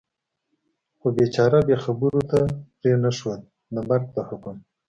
خو 0.99 1.07
بېچاره 1.15 1.59
یې 1.69 1.77
خبرو 1.83 2.21
ته 2.29 2.39
پرېنښود، 2.79 3.41
د 3.73 3.75
مرګ 3.89 4.05
د 4.15 4.17
حکم. 4.29 4.57